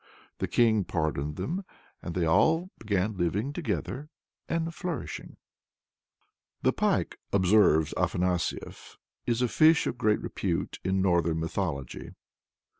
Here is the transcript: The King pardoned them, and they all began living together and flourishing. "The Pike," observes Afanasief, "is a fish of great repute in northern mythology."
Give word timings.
The 0.39 0.47
King 0.47 0.83
pardoned 0.83 1.35
them, 1.35 1.63
and 2.01 2.15
they 2.15 2.25
all 2.25 2.71
began 2.79 3.17
living 3.17 3.53
together 3.53 4.09
and 4.49 4.73
flourishing. 4.73 5.37
"The 6.63 6.73
Pike," 6.73 7.19
observes 7.31 7.93
Afanasief, 7.95 8.97
"is 9.27 9.43
a 9.43 9.47
fish 9.47 9.85
of 9.85 9.99
great 9.99 10.19
repute 10.19 10.79
in 10.83 11.03
northern 11.03 11.39
mythology." 11.39 12.13